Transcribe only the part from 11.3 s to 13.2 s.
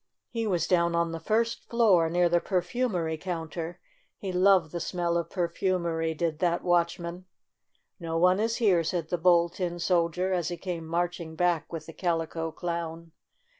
back with the Calico Clown.